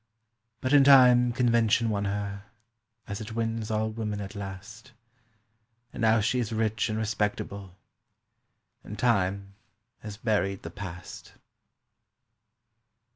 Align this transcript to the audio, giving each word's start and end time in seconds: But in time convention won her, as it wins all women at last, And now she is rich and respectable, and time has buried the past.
But 0.61 0.73
in 0.73 0.83
time 0.83 1.31
convention 1.31 1.91
won 1.91 2.05
her, 2.05 2.45
as 3.07 3.21
it 3.21 3.35
wins 3.35 3.69
all 3.69 3.91
women 3.91 4.19
at 4.19 4.33
last, 4.33 4.93
And 5.93 6.01
now 6.01 6.21
she 6.21 6.39
is 6.39 6.51
rich 6.51 6.89
and 6.89 6.97
respectable, 6.97 7.75
and 8.83 8.97
time 8.97 9.53
has 9.99 10.17
buried 10.17 10.63
the 10.63 10.71
past. 10.71 11.33